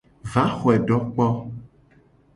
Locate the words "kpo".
1.13-1.27